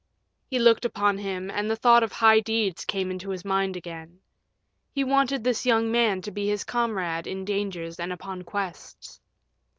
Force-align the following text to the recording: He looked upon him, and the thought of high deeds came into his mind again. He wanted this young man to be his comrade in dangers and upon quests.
He 0.47 0.57
looked 0.57 0.83
upon 0.83 1.19
him, 1.19 1.51
and 1.51 1.69
the 1.69 1.75
thought 1.75 2.01
of 2.01 2.11
high 2.11 2.39
deeds 2.39 2.85
came 2.85 3.11
into 3.11 3.29
his 3.29 3.45
mind 3.45 3.77
again. 3.77 4.19
He 4.91 5.03
wanted 5.03 5.43
this 5.43 5.63
young 5.63 5.91
man 5.91 6.23
to 6.23 6.31
be 6.31 6.47
his 6.47 6.63
comrade 6.63 7.27
in 7.27 7.45
dangers 7.45 7.99
and 7.99 8.11
upon 8.11 8.41
quests. 8.41 9.19